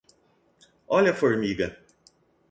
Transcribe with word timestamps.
Olhe 0.87 1.11
a 1.11 1.19
formiga 1.21 1.67